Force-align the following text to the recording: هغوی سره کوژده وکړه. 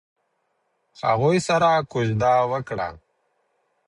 هغوی 1.03 1.37
سره 1.47 1.69
کوژده 1.91 2.33
وکړه. 2.51 2.89